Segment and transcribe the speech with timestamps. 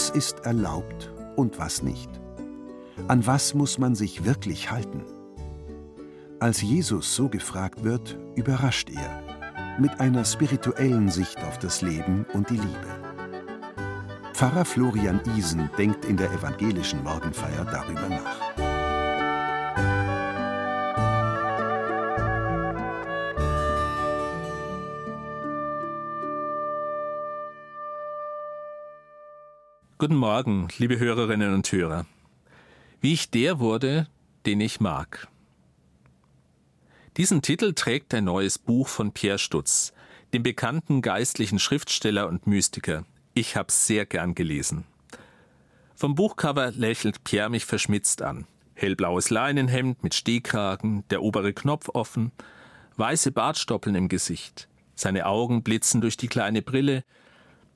[0.00, 2.08] Was ist erlaubt und was nicht?
[3.06, 5.04] An was muss man sich wirklich halten?
[6.38, 9.22] Als Jesus so gefragt wird, überrascht er
[9.78, 12.88] mit einer spirituellen Sicht auf das Leben und die Liebe.
[14.32, 18.39] Pfarrer Florian Isen denkt in der evangelischen Morgenfeier darüber nach.
[30.00, 32.06] Guten Morgen, liebe Hörerinnen und Hörer.
[33.02, 34.06] Wie ich der wurde,
[34.46, 35.28] den ich mag.
[37.18, 39.92] Diesen Titel trägt ein neues Buch von Pierre Stutz,
[40.32, 43.04] dem bekannten geistlichen Schriftsteller und Mystiker.
[43.34, 44.84] Ich hab's sehr gern gelesen.
[45.94, 48.46] Vom Buchcover lächelt Pierre mich verschmitzt an.
[48.72, 52.32] Hellblaues Leinenhemd mit Stehkragen, der obere Knopf offen,
[52.96, 54.66] weiße Bartstoppeln im Gesicht.
[54.94, 57.04] Seine Augen blitzen durch die kleine Brille,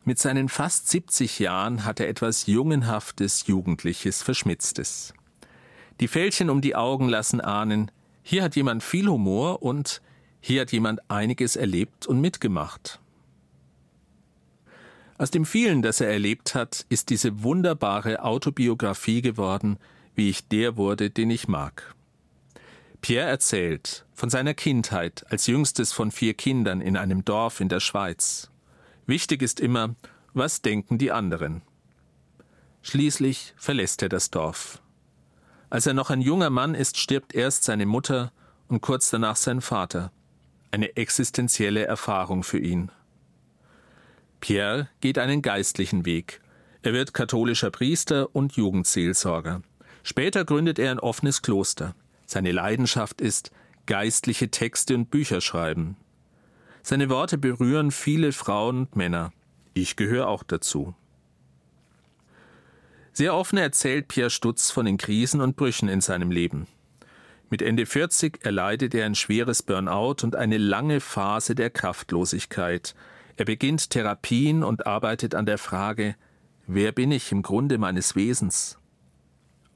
[0.06, 5.14] mit seinen fast 70 Jahren hat er etwas Jungenhaftes, Jugendliches, Verschmitztes.
[6.00, 7.90] Die Fältchen um die Augen lassen ahnen,
[8.22, 10.02] hier hat jemand viel Humor und
[10.40, 13.00] hier hat jemand einiges erlebt und mitgemacht.
[15.16, 19.78] Aus dem vielen, das er erlebt hat, ist diese wunderbare Autobiografie geworden,
[20.14, 21.94] wie ich der wurde, den ich mag.
[23.00, 27.80] Pierre erzählt von seiner Kindheit als jüngstes von vier Kindern in einem Dorf in der
[27.80, 28.50] Schweiz.
[29.06, 29.94] Wichtig ist immer,
[30.32, 31.62] was denken die anderen.
[32.82, 34.82] Schließlich verlässt er das Dorf.
[35.70, 38.32] Als er noch ein junger Mann ist, stirbt erst seine Mutter
[38.68, 40.12] und kurz danach sein Vater.
[40.70, 42.90] Eine existenzielle Erfahrung für ihn.
[44.40, 46.40] Pierre geht einen geistlichen Weg.
[46.82, 49.62] Er wird katholischer Priester und Jugendseelsorger.
[50.02, 51.94] Später gründet er ein offenes Kloster.
[52.26, 53.50] Seine Leidenschaft ist
[53.86, 55.96] geistliche Texte und Bücher schreiben.
[56.86, 59.32] Seine Worte berühren viele Frauen und Männer.
[59.72, 60.94] Ich gehöre auch dazu.
[63.14, 66.66] Sehr offen erzählt Pierre Stutz von den Krisen und Brüchen in seinem Leben.
[67.48, 72.94] Mit Ende 40 erleidet er ein schweres Burnout und eine lange Phase der Kraftlosigkeit.
[73.38, 76.16] Er beginnt Therapien und arbeitet an der Frage,
[76.66, 78.78] wer bin ich im Grunde meines Wesens?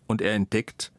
[0.07, 0.93] Und er entdeckt,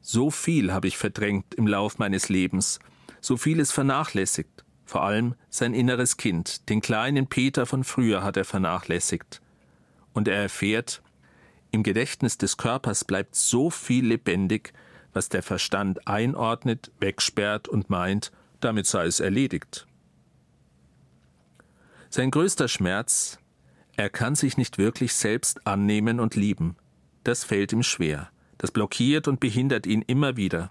[0.00, 2.80] so viel habe ich verdrängt im Lauf meines Lebens,
[3.20, 8.44] so vieles vernachlässigt, vor allem sein inneres Kind, den kleinen Peter von früher hat er
[8.44, 9.40] vernachlässigt.
[10.12, 11.00] Und er erfährt,
[11.70, 14.74] im Gedächtnis des Körpers bleibt so viel lebendig,
[15.14, 19.86] was der Verstand einordnet, wegsperrt und meint, damit sei es erledigt.
[22.10, 23.38] Sein größter Schmerz,
[23.96, 26.76] er kann sich nicht wirklich selbst annehmen und lieben.
[27.24, 28.30] Das fällt ihm schwer.
[28.58, 30.70] Das blockiert und behindert ihn immer wieder.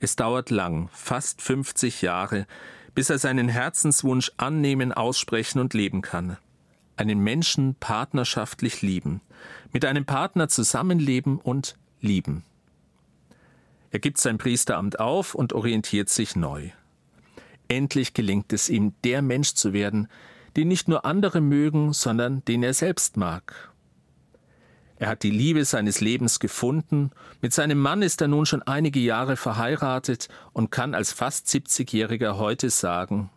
[0.00, 2.46] Es dauert lang, fast 50 Jahre,
[2.94, 6.36] bis er seinen Herzenswunsch annehmen, aussprechen und leben kann.
[6.96, 9.20] Einen Menschen partnerschaftlich lieben,
[9.72, 12.44] mit einem Partner zusammenleben und lieben.
[13.90, 16.70] Er gibt sein Priesteramt auf und orientiert sich neu.
[17.68, 20.08] Endlich gelingt es ihm, der Mensch zu werden,
[20.56, 23.69] den nicht nur andere mögen, sondern den er selbst mag.
[25.00, 29.00] Er hat die Liebe seines Lebens gefunden, mit seinem Mann ist er nun schon einige
[29.00, 33.30] Jahre verheiratet und kann als fast 70-Jähriger heute sagen,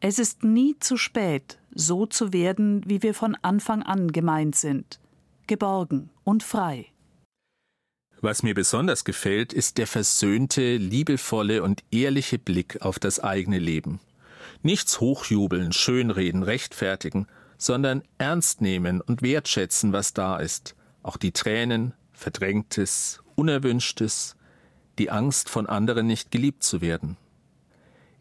[0.00, 4.98] es ist nie zu spät, so zu werden, wie wir von Anfang an gemeint sind,
[5.46, 6.86] geborgen und frei.
[8.22, 14.00] Was mir besonders gefällt, ist der versöhnte, liebevolle und ehrliche Blick auf das eigene Leben.
[14.62, 17.26] Nichts hochjubeln, schönreden, rechtfertigen,
[17.58, 20.76] sondern ernst nehmen und wertschätzen, was da ist
[21.08, 24.36] auch die Tränen, Verdrängtes, Unerwünschtes,
[24.98, 27.16] die Angst von anderen nicht geliebt zu werden.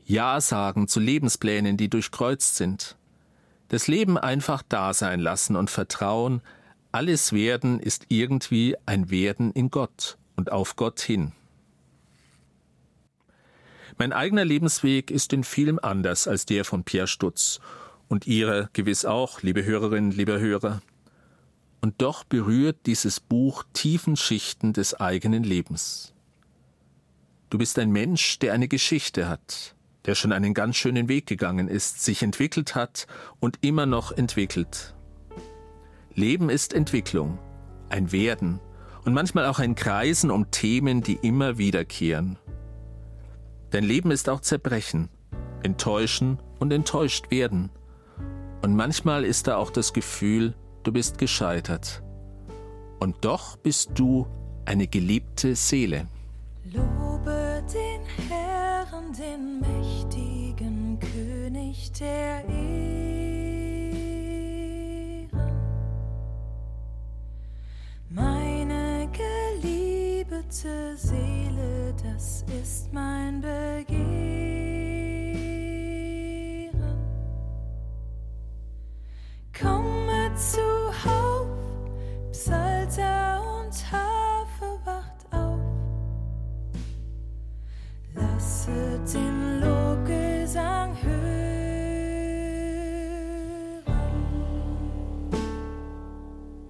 [0.06, 2.96] Ja sagen zu Lebensplänen, die durchkreuzt sind.
[3.68, 6.42] Das Leben einfach da sein lassen und vertrauen,
[6.94, 11.34] alles Werden ist irgendwie ein Werden in Gott und auf Gott hin.
[13.98, 17.60] Mein eigener Lebensweg ist in vielem anders als der von Pierre Stutz
[18.08, 20.82] und Ihrer gewiss auch, liebe Hörerinnen, lieber Hörer
[21.88, 26.14] und doch berührt dieses Buch tiefen Schichten des eigenen Lebens.
[27.50, 29.74] Du bist ein Mensch, der eine Geschichte hat,
[30.04, 33.08] der schon einen ganz schönen Weg gegangen ist, sich entwickelt hat
[33.40, 34.96] und immer noch entwickelt.
[36.14, 37.40] Leben ist Entwicklung,
[37.88, 38.60] ein Werden
[39.06, 42.38] und manchmal auch ein Kreisen um Themen, die immer wiederkehren.
[43.70, 45.08] Dein Leben ist auch Zerbrechen,
[45.64, 47.70] Enttäuschen und enttäuscht werden.
[48.62, 50.54] Und manchmal ist da auch das Gefühl,
[50.88, 52.02] du bist gescheitert.
[53.00, 54.26] Und doch bist du
[54.64, 56.08] eine geliebte Seele.
[56.64, 62.88] Lobe den Herrn, den mächtigen König der Ehren.
[68.10, 74.57] Meine geliebte Seele, das ist mein Begehren.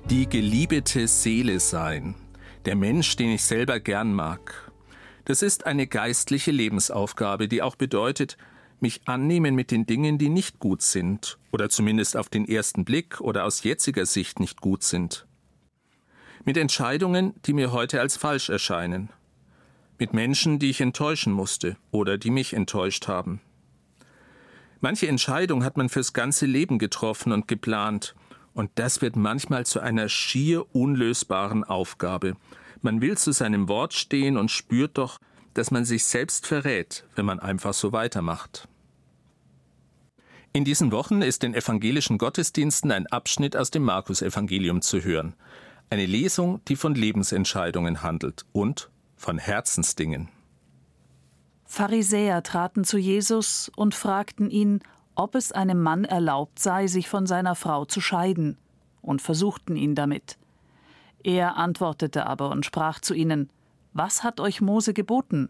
[0.09, 2.15] Die geliebte Seele sein,
[2.63, 4.71] der Mensch, den ich selber gern mag.
[5.25, 8.38] Das ist eine geistliche Lebensaufgabe, die auch bedeutet,
[8.80, 13.19] mich annehmen mit den Dingen, die nicht gut sind oder zumindest auf den ersten Blick
[13.19, 15.27] oder aus jetziger Sicht nicht gut sind.
[16.45, 19.10] Mit Entscheidungen, die mir heute als falsch erscheinen.
[20.00, 23.42] Mit Menschen, die ich enttäuschen musste oder die mich enttäuscht haben.
[24.80, 28.15] Manche Entscheidung hat man fürs ganze Leben getroffen und geplant,
[28.57, 32.36] und das wird manchmal zu einer schier unlösbaren Aufgabe.
[32.81, 35.19] Man will zu seinem Wort stehen und spürt doch,
[35.54, 38.68] dass man sich selbst verrät, wenn man einfach so weitermacht.
[40.54, 45.36] In diesen Wochen ist in evangelischen Gottesdiensten ein Abschnitt aus dem Markus-Evangelium zu hören.
[45.92, 50.30] Eine Lesung, die von Lebensentscheidungen handelt und von Herzensdingen.
[51.63, 54.81] Pharisäer traten zu Jesus und fragten ihn,
[55.17, 58.57] ob es einem Mann erlaubt sei, sich von seiner Frau zu scheiden,
[59.01, 60.37] und versuchten ihn damit.
[61.23, 63.49] Er antwortete aber und sprach zu ihnen,
[63.93, 65.49] Was hat euch Mose geboten?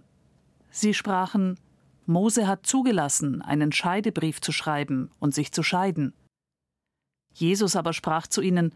[0.69, 1.59] Sie sprachen,
[2.05, 6.13] Mose hat zugelassen, einen Scheidebrief zu schreiben und sich zu scheiden.
[7.33, 8.73] Jesus aber sprach zu ihnen,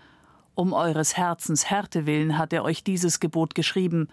[0.56, 4.10] Um eures Herzens Härte willen hat er euch dieses Gebot geschrieben,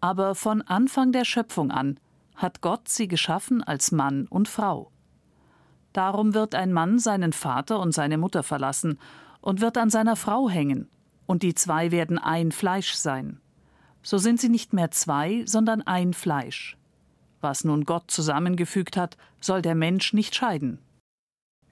[0.00, 1.98] aber von Anfang der Schöpfung an
[2.36, 4.92] hat Gott sie geschaffen als Mann und Frau.
[5.98, 9.00] Darum wird ein Mann seinen Vater und seine Mutter verlassen
[9.40, 10.86] und wird an seiner Frau hängen,
[11.26, 13.40] und die zwei werden ein Fleisch sein.
[14.04, 16.76] So sind sie nicht mehr zwei, sondern ein Fleisch.
[17.40, 20.78] Was nun Gott zusammengefügt hat, soll der Mensch nicht scheiden.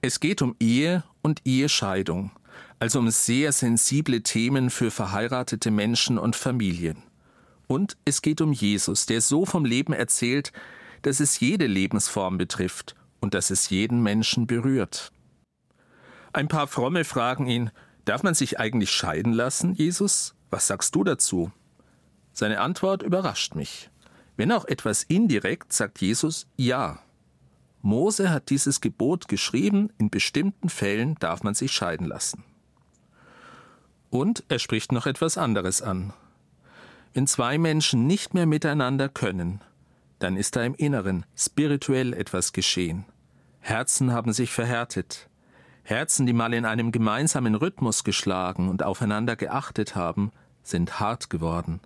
[0.01, 2.31] Es geht um Ehe und Ehescheidung,
[2.79, 7.01] also um sehr sensible Themen für verheiratete Menschen und Familien.
[7.67, 10.51] Und es geht um Jesus, der so vom Leben erzählt,
[11.03, 15.11] dass es jede Lebensform betrifft und dass es jeden Menschen berührt.
[16.33, 17.71] Ein paar Fromme fragen ihn,
[18.05, 20.35] darf man sich eigentlich scheiden lassen, Jesus?
[20.49, 21.51] Was sagst du dazu?
[22.31, 23.89] Seine Antwort überrascht mich.
[24.35, 26.99] Wenn auch etwas indirekt, sagt Jesus ja.
[27.81, 32.43] Mose hat dieses Gebot geschrieben, in bestimmten Fällen darf man sich scheiden lassen.
[34.09, 36.13] Und er spricht noch etwas anderes an.
[37.13, 39.61] Wenn zwei Menschen nicht mehr miteinander können,
[40.19, 43.05] dann ist da im Inneren spirituell etwas geschehen.
[43.59, 45.29] Herzen haben sich verhärtet.
[45.83, 50.31] Herzen, die mal in einem gemeinsamen Rhythmus geschlagen und aufeinander geachtet haben,
[50.63, 51.79] sind hart geworden.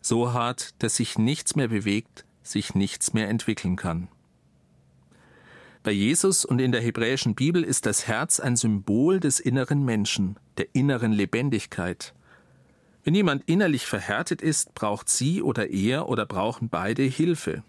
[0.00, 4.08] So hart, dass sich nichts mehr bewegt, sich nichts mehr entwickeln kann.
[5.82, 10.36] Bei Jesus und in der hebräischen Bibel ist das Herz ein Symbol des inneren Menschen,
[10.58, 12.14] der inneren Lebendigkeit.
[13.02, 17.62] Wenn jemand innerlich verhärtet ist, braucht sie oder er oder brauchen beide Hilfe.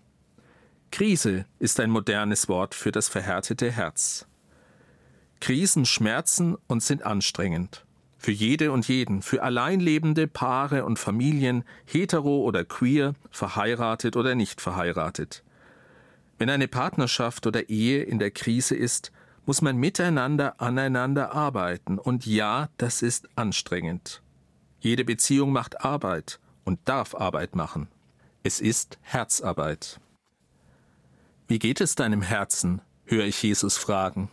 [0.92, 4.28] Krise ist ein modernes Wort für das verhärtete Herz.
[5.40, 7.86] Krisen schmerzen und sind anstrengend.
[8.18, 14.62] Für jede und jeden, für alleinlebende Paare und Familien, hetero oder queer, verheiratet oder nicht
[14.62, 15.44] verheiratet.
[16.38, 19.12] Wenn eine Partnerschaft oder Ehe in der Krise ist,
[19.46, 21.98] muss man miteinander aneinander arbeiten.
[21.98, 24.22] Und ja, das ist anstrengend.
[24.82, 27.88] Jede Beziehung macht Arbeit und darf Arbeit machen.
[28.42, 30.00] Es ist Herzarbeit.
[31.48, 32.82] Wie geht es deinem Herzen?
[33.06, 34.30] höre ich Jesus fragen.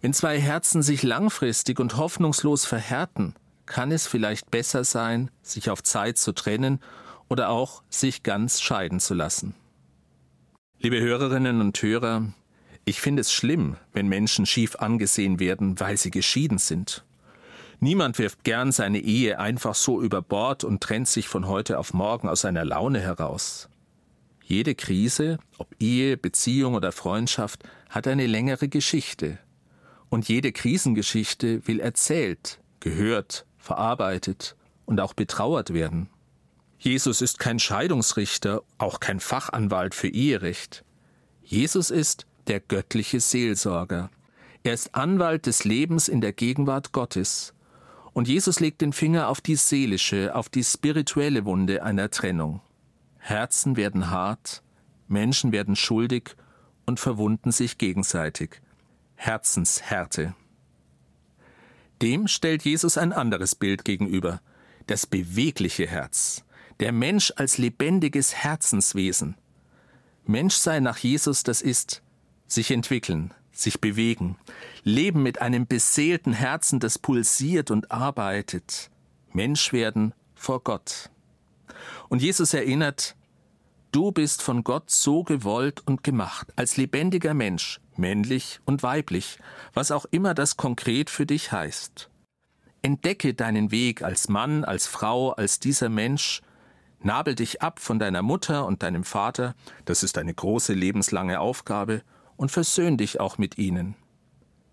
[0.00, 3.34] Wenn zwei Herzen sich langfristig und hoffnungslos verhärten,
[3.66, 6.80] kann es vielleicht besser sein, sich auf Zeit zu trennen
[7.28, 9.54] oder auch sich ganz scheiden zu lassen.
[10.78, 12.32] Liebe Hörerinnen und Hörer,
[12.86, 17.04] ich finde es schlimm, wenn Menschen schief angesehen werden, weil sie geschieden sind.
[17.82, 21.94] Niemand wirft gern seine Ehe einfach so über Bord und trennt sich von heute auf
[21.94, 23.70] morgen aus einer Laune heraus.
[24.44, 29.38] Jede Krise, ob Ehe, Beziehung oder Freundschaft, hat eine längere Geschichte.
[30.10, 36.10] Und jede Krisengeschichte will erzählt, gehört, verarbeitet und auch betrauert werden.
[36.78, 40.84] Jesus ist kein Scheidungsrichter, auch kein Fachanwalt für Eherecht.
[41.42, 44.10] Jesus ist der göttliche Seelsorger.
[44.64, 47.54] Er ist Anwalt des Lebens in der Gegenwart Gottes.
[48.20, 52.60] Und Jesus legt den Finger auf die seelische, auf die spirituelle Wunde einer Trennung.
[53.16, 54.62] Herzen werden hart,
[55.08, 56.36] Menschen werden schuldig
[56.84, 58.60] und verwunden sich gegenseitig.
[59.14, 60.34] Herzenshärte.
[62.02, 64.42] Dem stellt Jesus ein anderes Bild gegenüber,
[64.86, 66.44] das bewegliche Herz,
[66.78, 69.34] der Mensch als lebendiges Herzenswesen.
[70.26, 72.02] Mensch sein nach Jesus, das ist
[72.46, 74.36] sich entwickeln, sich bewegen,
[74.84, 78.90] leben mit einem beseelten Herzen, das pulsiert und arbeitet,
[79.32, 81.10] Mensch werden vor Gott.
[82.08, 83.16] Und Jesus erinnert,
[83.92, 89.38] du bist von Gott so gewollt und gemacht, als lebendiger Mensch, männlich und weiblich,
[89.74, 92.10] was auch immer das konkret für dich heißt.
[92.82, 96.40] Entdecke deinen Weg als Mann, als Frau, als dieser Mensch,
[97.02, 99.54] nabel dich ab von deiner Mutter und deinem Vater,
[99.84, 102.02] das ist eine große lebenslange Aufgabe,
[102.40, 103.96] und versöhn dich auch mit ihnen.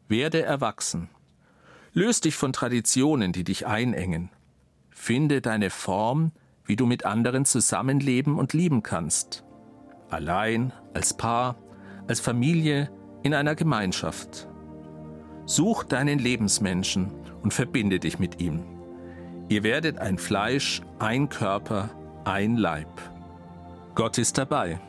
[0.08, 1.10] Werde erwachsen.
[1.92, 4.30] Löst dich von Traditionen, die dich einengen.
[4.90, 6.32] Finde deine Form,
[6.64, 9.44] wie du mit anderen zusammenleben und lieben kannst.
[10.10, 11.58] Allein, als Paar,
[12.08, 12.90] als Familie,
[13.24, 14.48] in einer Gemeinschaft.
[15.46, 18.64] Such deinen Lebensmenschen und verbinde dich mit ihm.
[19.50, 21.90] Ihr werdet ein Fleisch, ein Körper,
[22.24, 22.88] ein Leib.
[23.94, 24.80] Gott ist dabei.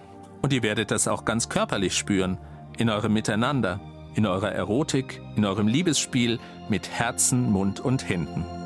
[0.43, 2.39] Und ihr werdet das auch ganz körperlich spüren,
[2.79, 3.81] in eurem Miteinander,
[4.15, 8.58] in eurer Erotik, in eurem Liebesspiel mit Herzen, Mund und Händen.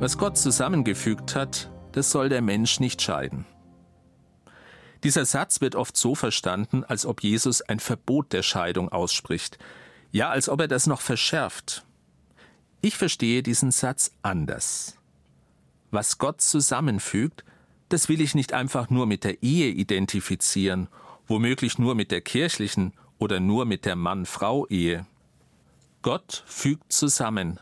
[0.00, 3.46] Was Gott zusammengefügt hat, das soll der Mensch nicht scheiden.
[5.02, 9.58] Dieser Satz wird oft so verstanden, als ob Jesus ein Verbot der Scheidung ausspricht,
[10.12, 11.84] ja als ob er das noch verschärft.
[12.80, 14.96] Ich verstehe diesen Satz anders.
[15.90, 17.44] Was Gott zusammenfügt,
[17.88, 20.86] das will ich nicht einfach nur mit der Ehe identifizieren,
[21.26, 25.06] womöglich nur mit der kirchlichen oder nur mit der Mann-Frau-Ehe.
[26.02, 27.58] Gott fügt zusammen,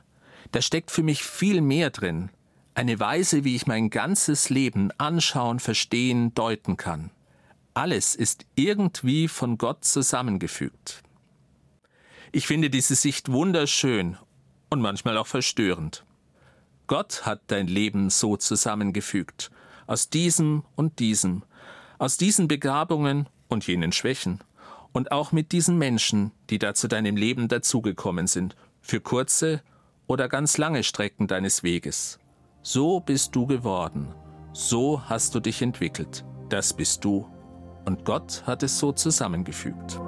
[0.52, 2.30] da steckt für mich viel mehr drin.
[2.74, 7.10] Eine Weise, wie ich mein ganzes Leben anschauen, verstehen, deuten kann.
[7.74, 11.02] Alles ist irgendwie von Gott zusammengefügt.
[12.32, 14.18] Ich finde diese Sicht wunderschön
[14.70, 16.04] und manchmal auch verstörend.
[16.86, 19.50] Gott hat dein Leben so zusammengefügt,
[19.86, 21.42] aus diesem und diesem,
[21.98, 24.40] aus diesen Begabungen und jenen Schwächen,
[24.92, 29.62] und auch mit diesen Menschen, die da zu deinem Leben dazugekommen sind, für kurze
[30.06, 32.18] oder ganz lange Strecken deines Weges.
[32.62, 34.14] So bist du geworden,
[34.52, 37.30] so hast du dich entwickelt, das bist du.
[37.84, 40.00] Und Gott hat es so zusammengefügt.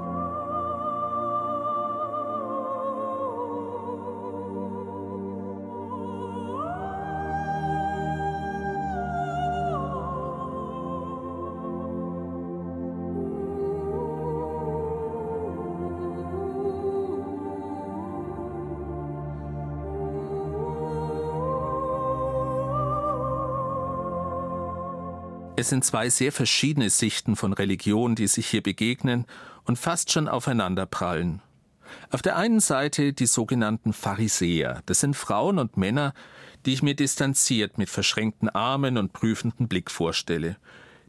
[25.59, 29.27] Es sind zwei sehr verschiedene Sichten von Religion, die sich hier begegnen
[29.65, 31.43] und fast schon aufeinander prallen.
[32.13, 36.15] Auf der einen Seite die sogenannten Pharisäer, das sind Frauen und Männer,
[36.65, 40.59] die ich mir distanziert mit verschränkten Armen und prüfenden Blick vorstelle,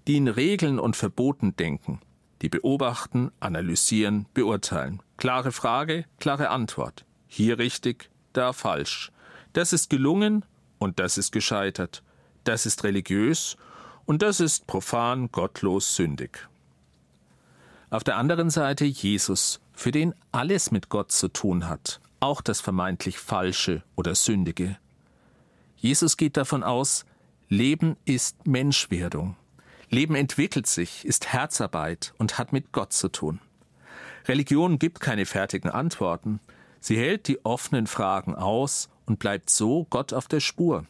[0.07, 2.01] die in Regeln und Verboten denken,
[2.41, 5.03] die beobachten, analysieren, beurteilen.
[5.17, 7.05] Klare Frage, klare Antwort.
[7.27, 9.11] Hier richtig, da falsch.
[9.53, 10.43] Das ist gelungen
[10.79, 12.01] und das ist gescheitert.
[12.45, 13.55] Das ist religiös
[14.09, 16.49] und das ist profan, gottlos, sündig.
[17.91, 22.59] Auf der anderen Seite Jesus, für den alles mit Gott zu tun hat, auch das
[22.59, 24.79] vermeintlich Falsche oder Sündige.
[25.77, 27.05] Jesus geht davon aus,
[27.49, 29.35] Leben ist Menschwerdung.
[29.91, 33.39] Leben entwickelt sich, ist Herzarbeit und hat mit Gott zu tun.
[34.27, 36.39] Religion gibt keine fertigen Antworten.
[36.79, 40.87] Sie hält die offenen Fragen aus und bleibt so Gott auf der Spur.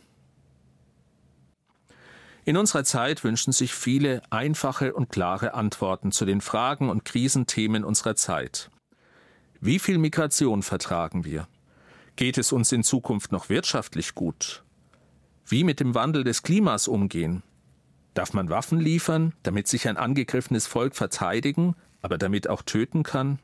[2.50, 7.84] In unserer Zeit wünschen sich viele einfache und klare Antworten zu den Fragen und Krisenthemen
[7.84, 8.72] unserer Zeit.
[9.62, 11.48] Wie viel Migration vertragen wir?
[12.16, 14.64] Geht es uns in Zukunft noch wirtschaftlich gut?
[15.46, 17.44] Wie mit dem Wandel des Klimas umgehen?
[18.16, 23.38] Darf man Waffen liefern, damit sich ein angegriffenes Volk verteidigen, aber damit auch töten kann?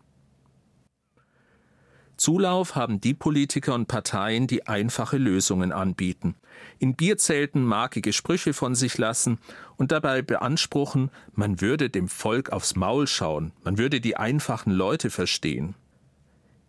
[2.18, 6.36] Zulauf haben die Politiker und Parteien, die einfache Lösungen anbieten,
[6.80, 9.38] in Bierzelten markige Sprüche von sich lassen
[9.76, 15.10] und dabei beanspruchen, man würde dem Volk aufs Maul schauen, man würde die einfachen Leute
[15.10, 15.76] verstehen.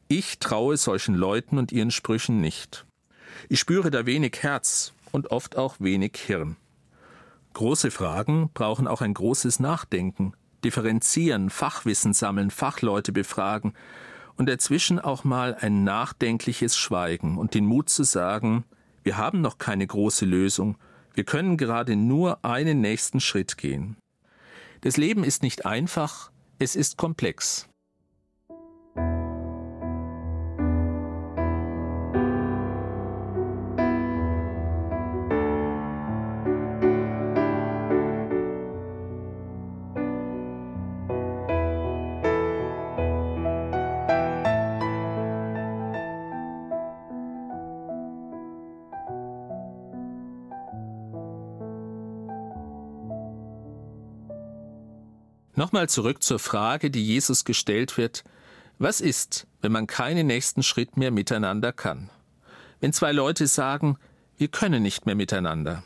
[0.09, 2.85] Ich traue solchen Leuten und ihren Sprüchen nicht.
[3.49, 6.57] Ich spüre da wenig Herz und oft auch wenig Hirn.
[7.53, 10.33] Große Fragen brauchen auch ein großes Nachdenken,
[10.65, 13.73] differenzieren, Fachwissen sammeln, Fachleute befragen
[14.37, 18.65] und dazwischen auch mal ein nachdenkliches Schweigen und den Mut zu sagen,
[19.03, 20.77] wir haben noch keine große Lösung,
[21.15, 23.97] wir können gerade nur einen nächsten Schritt gehen.
[24.83, 27.69] Das Leben ist nicht einfach, es ist komplex.
[55.57, 58.25] Nochmal zurück zur Frage, die Jesus gestellt wird,
[58.79, 62.11] was ist, wenn man keinen nächsten Schritt mehr miteinander kann?
[62.81, 63.97] Wenn zwei Leute sagen,
[64.37, 65.83] wir können nicht mehr miteinander.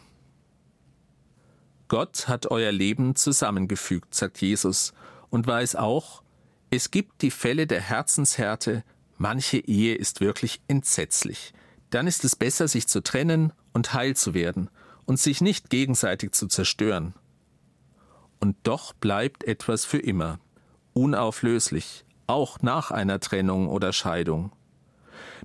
[1.87, 4.93] Gott hat euer Leben zusammengefügt, sagt Jesus,
[5.31, 6.25] und weiß auch,
[6.71, 8.83] es gibt die Fälle der Herzenshärte,
[9.19, 11.53] manche Ehe ist wirklich entsetzlich.
[11.91, 14.69] Dann ist es besser, sich zu trennen und heil zu werden
[15.07, 17.15] und sich nicht gegenseitig zu zerstören
[18.41, 20.39] und doch bleibt etwas für immer,
[20.95, 24.53] unauflöslich, auch nach einer Trennung oder Scheidung.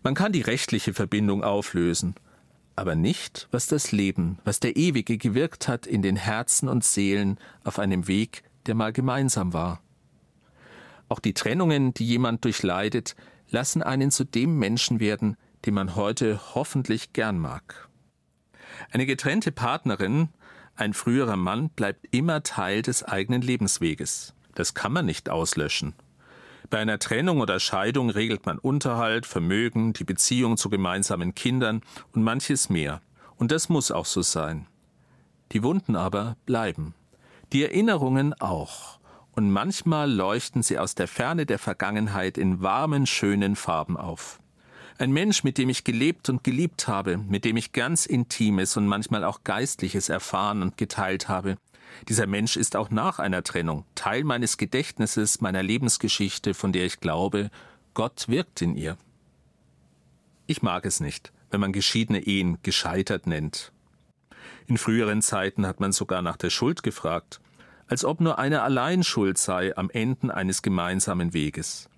[0.03, 2.15] Man kann die rechtliche Verbindung auflösen,
[2.75, 7.39] aber nicht, was das Leben, was der Ewige gewirkt hat in den Herzen und Seelen
[7.63, 9.81] auf einem Weg, der mal gemeinsam war.
[11.07, 13.15] Auch die Trennungen, die jemand durchleidet,
[13.49, 17.89] lassen einen zu dem Menschen werden, den man heute hoffentlich gern mag.
[18.91, 20.29] Eine getrennte Partnerin
[20.75, 24.33] ein früherer Mann bleibt immer Teil des eigenen Lebensweges.
[24.55, 25.93] Das kann man nicht auslöschen.
[26.69, 32.23] Bei einer Trennung oder Scheidung regelt man Unterhalt, Vermögen, die Beziehung zu gemeinsamen Kindern und
[32.23, 33.01] manches mehr.
[33.37, 34.67] Und das muss auch so sein.
[35.51, 36.93] Die Wunden aber bleiben.
[37.53, 38.99] Die Erinnerungen auch.
[39.31, 44.39] Und manchmal leuchten sie aus der Ferne der Vergangenheit in warmen, schönen Farben auf.
[44.97, 48.87] Ein Mensch, mit dem ich gelebt und geliebt habe, mit dem ich ganz Intimes und
[48.87, 51.57] manchmal auch Geistliches erfahren und geteilt habe.
[52.07, 57.01] Dieser Mensch ist auch nach einer Trennung Teil meines Gedächtnisses, meiner Lebensgeschichte, von der ich
[57.01, 57.51] glaube,
[57.93, 58.97] Gott wirkt in ihr.
[60.47, 63.73] Ich mag es nicht, wenn man geschiedene Ehen gescheitert nennt.
[64.65, 67.41] In früheren Zeiten hat man sogar nach der Schuld gefragt,
[67.87, 71.89] als ob nur eine allein schuld sei am Enden eines gemeinsamen Weges.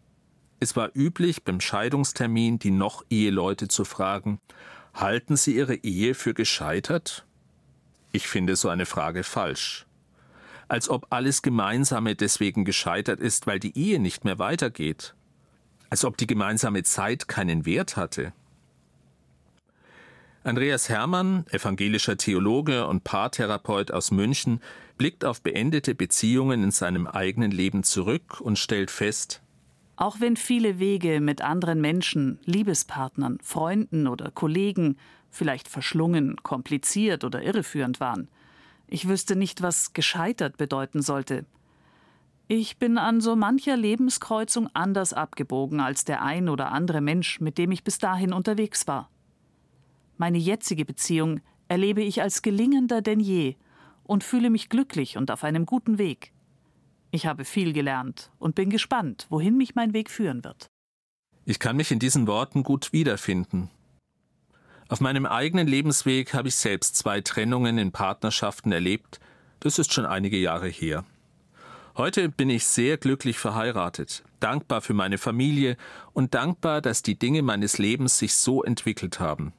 [0.60, 4.40] Es war üblich, beim Scheidungstermin die noch Eheleute zu fragen,
[4.94, 7.26] halten Sie Ihre Ehe für gescheitert?
[8.12, 9.86] Ich finde so eine Frage falsch.
[10.68, 15.14] Als ob alles Gemeinsame deswegen gescheitert ist, weil die Ehe nicht mehr weitergeht.
[15.90, 18.34] Als ob die gemeinsame Zeit keinen Wert hatte.
[20.44, 24.62] Andreas Hermann, evangelischer Theologe und Paartherapeut aus München,
[24.98, 29.42] blickt auf beendete Beziehungen in seinem eigenen Leben zurück und stellt fest,
[29.98, 34.96] auch wenn viele Wege mit anderen Menschen, Liebespartnern, Freunden oder Kollegen
[35.30, 38.30] vielleicht verschlungen, kompliziert oder irreführend waren.
[38.88, 41.46] Ich wüsste nicht, was gescheitert bedeuten sollte.
[42.48, 47.58] Ich bin an so mancher Lebenskreuzung anders abgebogen als der ein oder andere Mensch, mit
[47.58, 49.10] dem ich bis dahin unterwegs war.
[50.18, 53.56] Meine jetzige Beziehung erlebe ich als gelingender denn je
[54.04, 56.32] und fühle mich glücklich und auf einem guten Weg.
[57.12, 60.68] Ich habe viel gelernt und bin gespannt, wohin mich mein Weg führen wird.
[61.46, 63.70] Ich kann mich in diesen Worten gut wiederfinden.
[64.90, 69.20] Auf meinem eigenen Lebensweg habe ich selbst zwei Trennungen in Partnerschaften erlebt,
[69.60, 71.04] das ist schon einige Jahre her.
[71.96, 75.78] Heute bin ich sehr glücklich verheiratet, dankbar für meine Familie
[76.14, 79.54] und dankbar, dass die Dinge meines Lebens sich so entwickelt haben.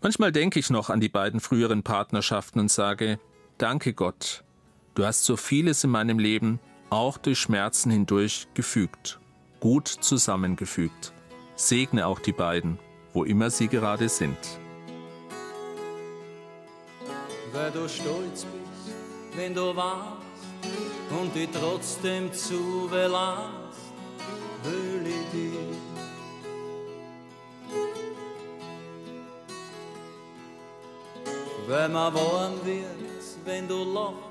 [0.00, 3.20] Manchmal denke ich noch an die beiden früheren Partnerschaften und sage,
[3.58, 4.42] danke Gott,
[4.94, 6.58] Du hast so vieles in meinem Leben,
[6.90, 9.20] auch durch Schmerzen hindurch, gefügt,
[9.60, 11.12] gut zusammengefügt.
[11.54, 12.76] Segne auch die beiden,
[13.12, 14.36] wo immer sie gerade sind.
[17.52, 18.96] Weil du stolz bist,
[19.36, 20.16] wenn du warst
[21.10, 23.92] und dich trotzdem zu belasst,
[24.64, 25.50] will ich.
[31.68, 32.86] Weil man warm wird,
[33.44, 34.29] wenn du lachst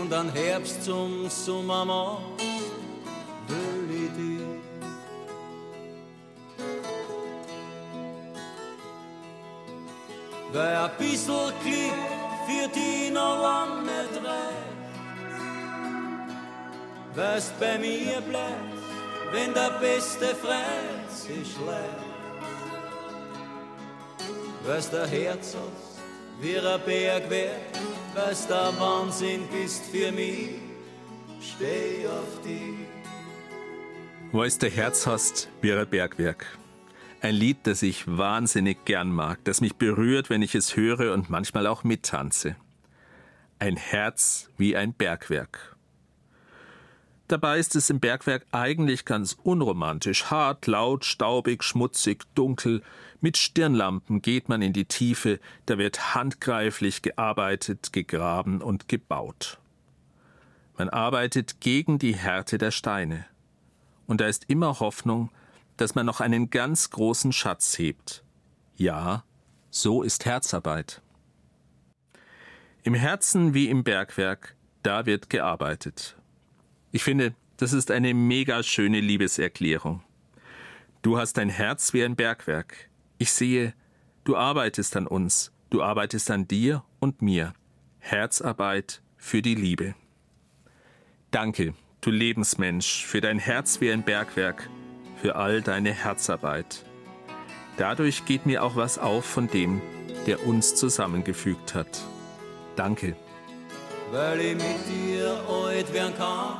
[0.00, 2.44] und an Herbst zum Sommer machst,
[3.48, 4.42] will ich dich.
[10.52, 14.72] Weil ein bisschen Glück für die noch lang nicht reicht.
[17.14, 18.78] Weil's bei mir bleibt,
[19.32, 22.12] wenn der beste Freund sich schlägt.
[24.64, 26.00] Weil's der Herz hast,
[26.40, 27.71] wie ein Berg wär,
[28.14, 30.50] weil's der Wahnsinn bist für mich,
[31.40, 32.86] steh auf dich.
[34.32, 36.58] Weil's der Herz hast, ein Bergwerk.
[37.20, 41.30] Ein Lied, das ich wahnsinnig gern mag, das mich berührt, wenn ich es höre und
[41.30, 42.56] manchmal auch mittanze.
[43.58, 45.76] Ein Herz wie ein Bergwerk.
[47.28, 52.82] Dabei ist es im Bergwerk eigentlich ganz unromantisch, hart, laut, staubig, schmutzig, dunkel.
[53.22, 59.60] Mit Stirnlampen geht man in die Tiefe, da wird handgreiflich gearbeitet, gegraben und gebaut.
[60.76, 63.24] Man arbeitet gegen die Härte der Steine.
[64.08, 65.30] Und da ist immer Hoffnung,
[65.76, 68.24] dass man noch einen ganz großen Schatz hebt.
[68.74, 69.22] Ja,
[69.70, 71.00] so ist Herzarbeit.
[72.82, 76.16] Im Herzen wie im Bergwerk, da wird gearbeitet.
[76.90, 80.02] Ich finde, das ist eine mega schöne Liebeserklärung.
[81.02, 82.88] Du hast ein Herz wie ein Bergwerk.
[83.22, 83.72] Ich sehe,
[84.24, 87.52] du arbeitest an uns, du arbeitest an dir und mir.
[88.00, 89.94] Herzarbeit für die Liebe.
[91.30, 94.68] Danke, du Lebensmensch, für dein Herz wie ein Bergwerk,
[95.20, 96.84] für all deine Herzarbeit.
[97.76, 99.80] Dadurch geht mir auch was auf von dem,
[100.26, 102.02] der uns zusammengefügt hat.
[102.74, 103.14] Danke.
[104.10, 106.56] weil ich mit dir alt werden kann,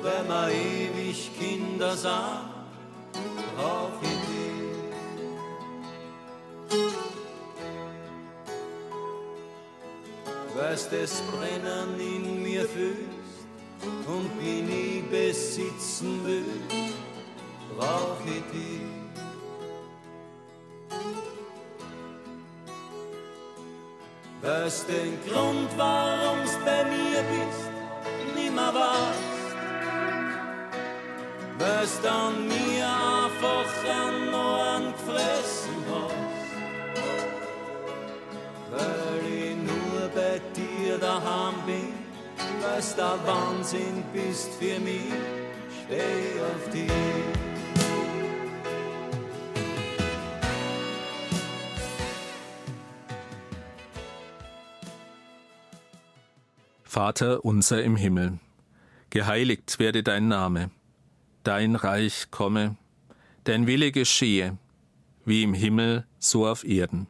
[0.00, 2.40] weil wir ewig Kinder sind,
[3.54, 4.00] brauch
[10.54, 13.46] Weil's das Brennen in mir fühlst
[14.06, 16.60] und mich nie besitzen will,
[17.76, 18.82] brauch ich dich.
[24.42, 27.70] Weil's den Grund, warum's bei mir bist,
[28.36, 29.32] nimmer weißt.
[31.58, 35.61] Weil's dann mir einfach an Ohren gefressen
[41.02, 41.92] daheim bin,
[42.62, 45.12] weil's der Wahnsinn bist für mich,
[45.84, 46.90] steh auf dich.
[56.84, 58.38] Vater unser im Himmel,
[59.10, 60.70] geheiligt werde dein Name,
[61.42, 62.76] dein Reich komme,
[63.44, 64.56] dein Wille geschehe,
[65.24, 67.08] wie im Himmel, so auf Erden.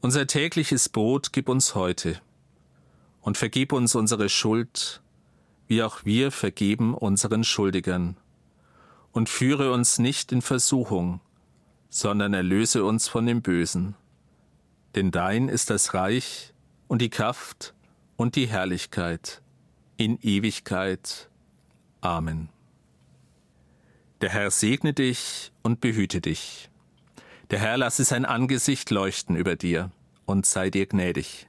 [0.00, 2.22] Unser tägliches Brot gib uns heute
[3.26, 5.02] und vergib uns unsere Schuld,
[5.66, 8.16] wie auch wir vergeben unseren Schuldigern.
[9.10, 11.20] Und führe uns nicht in Versuchung,
[11.88, 13.96] sondern erlöse uns von dem Bösen.
[14.94, 16.54] Denn dein ist das Reich
[16.86, 17.74] und die Kraft
[18.14, 19.42] und die Herrlichkeit
[19.96, 21.28] in Ewigkeit.
[22.02, 22.48] Amen.
[24.20, 26.70] Der Herr segne dich und behüte dich.
[27.50, 29.90] Der Herr lasse sein Angesicht leuchten über dir
[30.26, 31.48] und sei dir gnädig.